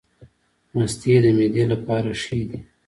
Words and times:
مستې 0.75 1.15
د 1.23 1.25
معدې 1.37 1.63
لپاره 1.71 2.09
ښې 2.21 2.39
دي 2.49 2.59